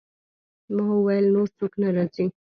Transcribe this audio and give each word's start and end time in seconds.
ما 0.75 0.83
وویل: 0.97 1.25
نور 1.35 1.47
څوک 1.57 1.71
نه 1.81 1.87
راځي؟ 1.95 2.25